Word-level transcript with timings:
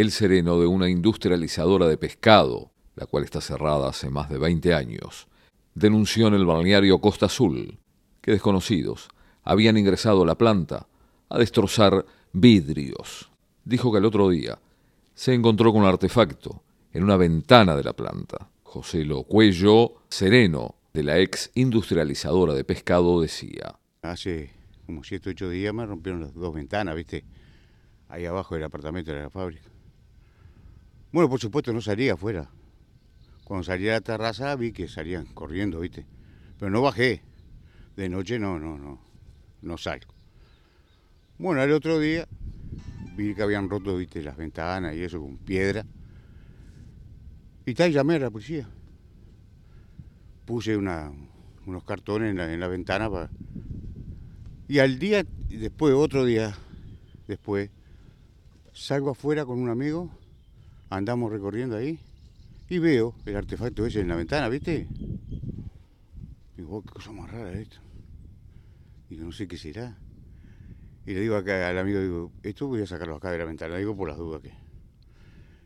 el 0.00 0.12
sereno 0.12 0.60
de 0.60 0.66
una 0.68 0.88
industrializadora 0.88 1.88
de 1.88 1.96
pescado, 1.96 2.70
la 2.94 3.06
cual 3.06 3.24
está 3.24 3.40
cerrada 3.40 3.88
hace 3.88 4.10
más 4.10 4.30
de 4.30 4.38
20 4.38 4.72
años. 4.72 5.26
Denunció 5.74 6.28
en 6.28 6.34
el 6.34 6.46
balneario 6.46 7.00
Costa 7.00 7.26
Azul 7.26 7.80
que 8.20 8.30
desconocidos 8.30 9.08
habían 9.42 9.76
ingresado 9.76 10.22
a 10.22 10.26
la 10.26 10.38
planta 10.38 10.86
a 11.28 11.38
destrozar 11.38 12.06
vidrios. 12.32 13.28
Dijo 13.64 13.90
que 13.90 13.98
el 13.98 14.04
otro 14.04 14.28
día 14.28 14.60
se 15.14 15.34
encontró 15.34 15.72
con 15.72 15.82
un 15.82 15.88
artefacto 15.88 16.62
en 16.92 17.02
una 17.02 17.16
ventana 17.16 17.74
de 17.74 17.82
la 17.82 17.92
planta. 17.92 18.50
José 18.62 19.04
Lo 19.04 19.24
Cuello, 19.24 19.94
sereno 20.08 20.76
de 20.94 21.02
la 21.02 21.18
ex 21.18 21.50
industrializadora 21.56 22.54
de 22.54 22.62
pescado, 22.62 23.20
decía. 23.20 23.80
Hace 24.02 24.52
como 24.86 25.02
siete 25.02 25.30
o 25.30 25.32
ocho 25.32 25.50
días 25.50 25.74
me 25.74 25.86
rompieron 25.86 26.20
las 26.20 26.34
dos 26.34 26.54
ventanas, 26.54 26.94
¿viste? 26.94 27.24
Ahí 28.08 28.26
abajo 28.26 28.54
del 28.54 28.62
apartamento 28.62 29.12
de 29.12 29.22
la 29.22 29.30
fábrica. 29.30 29.68
Bueno, 31.10 31.28
por 31.28 31.40
supuesto 31.40 31.72
no 31.72 31.80
salía 31.80 32.14
afuera. 32.14 32.50
Cuando 33.44 33.64
salí 33.64 33.88
a 33.88 33.92
la 33.92 34.00
terraza 34.00 34.54
vi 34.56 34.72
que 34.72 34.88
salían 34.88 35.24
corriendo, 35.26 35.80
¿viste? 35.80 36.06
Pero 36.58 36.70
no 36.70 36.82
bajé. 36.82 37.22
De 37.96 38.08
noche 38.08 38.38
no, 38.38 38.58
no, 38.58 38.78
no, 38.78 39.00
no 39.62 39.78
salgo. 39.78 40.14
Bueno, 41.38 41.62
al 41.62 41.72
otro 41.72 41.98
día 41.98 42.28
vi 43.16 43.34
que 43.34 43.42
habían 43.42 43.70
roto, 43.70 43.96
¿viste? 43.96 44.22
Las 44.22 44.36
ventanas 44.36 44.94
y 44.94 45.02
eso 45.02 45.20
con 45.20 45.38
piedra. 45.38 45.86
Y 47.64 47.74
tal, 47.74 47.90
llamé 47.92 48.16
a 48.16 48.18
la 48.20 48.30
policía. 48.30 48.68
Puse 50.44 50.76
unos 50.76 51.84
cartones 51.84 52.34
la, 52.34 52.52
en 52.52 52.60
la 52.60 52.68
ventana 52.68 53.10
para... 53.10 53.30
Y 54.68 54.78
al 54.80 54.98
día, 54.98 55.24
después, 55.48 55.94
otro 55.94 56.24
día 56.24 56.54
después, 57.26 57.70
salgo 58.72 59.10
afuera 59.10 59.46
con 59.46 59.58
un 59.58 59.68
amigo, 59.70 60.10
andamos 60.90 61.30
recorriendo 61.30 61.76
ahí 61.76 62.00
y 62.68 62.78
veo 62.78 63.14
el 63.24 63.36
artefacto 63.36 63.86
ese 63.86 64.00
en 64.00 64.08
la 64.08 64.16
ventana, 64.16 64.48
¿viste? 64.48 64.88
Digo, 66.56 66.76
oh, 66.76 66.82
qué 66.82 66.90
cosa 66.90 67.12
más 67.12 67.30
rara 67.30 67.52
esto. 67.52 67.78
Digo, 69.08 69.24
no 69.24 69.32
sé 69.32 69.48
qué 69.48 69.56
será. 69.56 69.96
Y 71.06 71.14
le 71.14 71.20
digo 71.20 71.36
acá 71.36 71.68
al 71.68 71.78
amigo, 71.78 72.00
digo, 72.00 72.32
esto 72.42 72.66
voy 72.66 72.82
a 72.82 72.86
sacarlo 72.86 73.16
acá 73.16 73.30
de 73.30 73.38
la 73.38 73.44
ventana, 73.46 73.76
digo 73.76 73.96
por 73.96 74.08
las 74.08 74.18
dudas 74.18 74.42
que... 74.42 74.52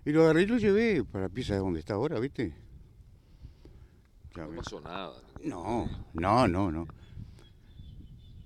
Y 0.04 0.12
lo 0.12 0.22
agarré 0.22 0.42
y 0.42 0.46
lo 0.46 0.58
llevé 0.58 1.04
para 1.04 1.24
la 1.24 1.28
pieza 1.28 1.54
de 1.54 1.60
donde 1.60 1.80
está 1.80 1.94
ahora, 1.94 2.20
¿viste? 2.20 2.54
No 4.36 4.50
pasó 4.50 4.80
nada. 4.80 5.14
No, 5.44 5.88
no, 6.14 6.48
no, 6.48 6.70
no. 6.70 6.86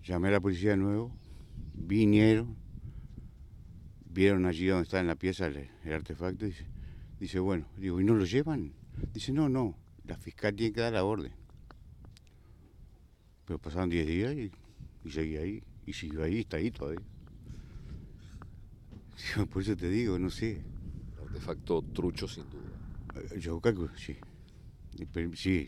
Llamé 0.02 0.28
a 0.28 0.32
la 0.32 0.40
policía 0.40 0.70
de 0.70 0.76
nuevo, 0.76 1.12
vinieron, 1.74 2.56
vieron 4.16 4.46
allí 4.46 4.66
donde 4.66 4.84
está 4.84 4.98
en 4.98 5.06
la 5.06 5.14
pieza 5.14 5.46
el, 5.46 5.68
artefacto 5.92 6.46
y 6.46 6.48
dice, 6.48 6.64
dice, 7.20 7.38
bueno, 7.38 7.66
digo, 7.76 8.00
¿y 8.00 8.04
no 8.04 8.14
lo 8.14 8.24
llevan? 8.24 8.72
Dice, 9.12 9.30
no, 9.30 9.50
no, 9.50 9.76
la 10.04 10.16
fiscal 10.16 10.54
tiene 10.56 10.72
que 10.72 10.80
dar 10.80 10.94
la 10.94 11.04
orden. 11.04 11.32
Pero 13.44 13.58
pasaron 13.58 13.90
10 13.90 14.06
días 14.06 14.34
y, 14.34 14.50
y 15.04 15.10
seguía 15.10 15.40
ahí, 15.40 15.62
y 15.84 15.92
siguió 15.92 16.24
ahí, 16.24 16.40
está 16.40 16.56
ahí 16.56 16.70
todavía. 16.70 17.02
Por 19.52 19.62
eso 19.62 19.76
te 19.76 19.90
digo, 19.90 20.18
no 20.18 20.30
sé 20.30 20.64
artefacto 21.22 21.82
trucho 21.92 22.26
sin 22.26 22.44
duda. 22.48 23.26
Eh, 23.34 23.38
yo 23.38 23.60
calculo, 23.60 23.90
sí. 23.96 24.16
Sí, 25.34 25.66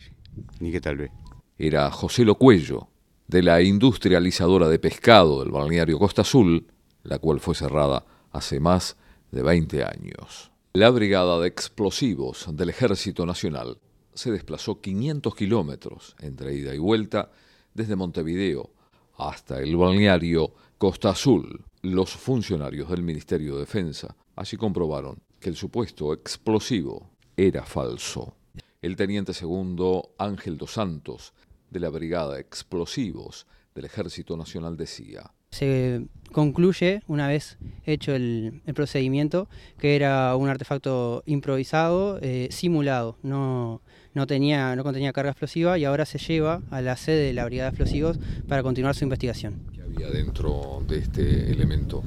ni 0.61 0.73
que 0.73 0.81
tal 0.81 0.97
vez. 0.97 1.11
Era 1.59 1.91
José 1.91 2.25
Locuello, 2.25 2.89
de 3.27 3.43
la 3.43 3.61
industrializadora 3.61 4.69
de 4.69 4.79
pescado 4.79 5.41
del 5.41 5.53
balneario 5.53 5.99
Costa 5.99 6.23
Azul, 6.23 6.67
la 7.03 7.19
cual 7.19 7.41
fue 7.41 7.55
cerrada 7.55 8.07
hace 8.33 8.61
más 8.61 8.97
de 9.31 9.43
20 9.43 9.85
años. 9.85 10.51
La 10.73 10.91
Brigada 10.91 11.41
de 11.41 11.49
Explosivos 11.49 12.47
del 12.53 12.71
Ejército 12.71 13.27
Nacional 13.27 13.79
se 14.15 14.31
desplazó 14.31 14.81
500 14.81 15.35
kilómetros 15.35 16.17
entre 16.21 16.55
ida 16.55 16.75
y 16.75 16.79
vuelta 16.79 17.31
desde 17.75 17.97
Montevideo 17.97 18.71
hasta 19.17 19.61
el 19.61 19.77
balneario 19.77 20.53
Costa 20.77 21.11
Azul. 21.11 21.65
Los 21.83 22.11
funcionarios 22.11 22.91
del 22.91 23.03
Ministerio 23.03 23.55
de 23.55 23.61
Defensa 23.61 24.15
así 24.37 24.57
comprobaron 24.57 25.19
que 25.41 25.49
el 25.49 25.57
supuesto 25.57 26.13
explosivo 26.13 27.11
era 27.37 27.65
falso. 27.65 28.35
El 28.83 28.97
teniente 28.97 29.35
segundo 29.35 30.15
Ángel 30.19 30.57
dos 30.57 30.73
Santos, 30.73 31.33
de 31.71 31.81
la 31.81 31.89
Brigada 31.89 32.35
de 32.35 32.41
Explosivos 32.41 33.47
del 33.75 33.85
Ejército 33.85 34.37
Nacional, 34.37 34.77
decía. 34.77 35.33
Se 35.51 36.07
concluye, 36.33 37.03
una 37.07 37.27
vez 37.27 37.59
hecho 37.85 38.15
el, 38.15 38.61
procedimiento, 38.75 39.49
que 39.79 39.97
era 39.97 40.35
un 40.37 40.49
artefacto 40.49 41.23
improvisado, 41.27 42.19
eh, 42.21 42.49
simulado, 42.51 43.17
no, 43.23 43.81
no, 44.15 44.27
tenía, 44.27 44.77
no 44.77 44.85
contenía 44.85 45.13
carga 45.13 45.31
explosiva 45.31 45.79
y 45.79 45.85
ahora 45.85 46.05
se 46.05 46.19
lleva 46.19 46.63
a 46.71 46.81
la 46.81 46.97
sede 46.97 47.27
de 47.27 47.33
la 47.33 47.45
Brigada 47.45 47.71
de 47.71 47.75
Explosivos 47.77 48.19
para 48.47 48.63
continuar 48.63 48.95
su 48.95 49.05
investigación. 49.05 49.63
¿Qué 49.73 49.83
había 49.83 50.11
dentro 50.11 50.85
de 50.87 50.99
este 50.99 51.51
elemento? 51.51 52.05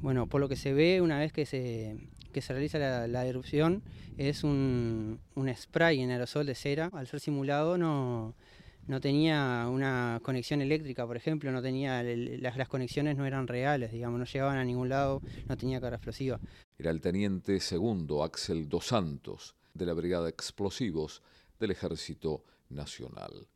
Bueno, 0.00 0.26
por 0.26 0.40
lo 0.40 0.48
que 0.48 0.56
se 0.56 0.72
ve, 0.72 1.00
una 1.00 1.18
vez 1.18 1.32
que 1.32 1.46
se, 1.46 1.96
que 2.32 2.42
se 2.42 2.52
realiza 2.52 2.78
la, 2.78 3.26
erupción 3.26 3.82
es 4.18 4.44
un, 4.44 5.18
spray 5.56 6.00
en 6.00 6.10
aerosol 6.10 6.46
de 6.46 6.54
cera. 6.54 6.90
Al 6.92 7.06
ser 7.06 7.18
simulado 7.20 7.78
no, 7.78 8.34
no 8.86 9.00
tenía 9.00 9.66
una 9.68 10.20
conexión 10.22 10.62
eléctrica, 10.62 11.06
por 11.06 11.16
ejemplo, 11.16 11.50
no 11.50 11.62
tenía 11.62 12.02
las, 12.02 12.68
conexiones 12.68 13.16
no 13.16 13.26
eran 13.26 13.46
reales, 13.46 13.92
digamos, 13.92 14.18
no 14.18 14.24
llegaban 14.24 14.58
a 14.58 14.64
ningún 14.64 14.88
lado, 14.88 15.22
no 15.48 15.56
tenía 15.56 15.80
carga 15.80 15.96
explosiva. 15.96 16.40
Era 16.78 16.90
el 16.90 17.00
teniente 17.00 17.58
segundo 17.60 18.22
Axel 18.22 18.68
Dos 18.68 18.86
Santos 18.86 19.54
de 19.74 19.86
la 19.86 19.92
Brigada 19.92 20.28
Explosivos 20.28 21.22
del 21.58 21.72
Ejército 21.72 22.44
Nacional. 22.68 23.48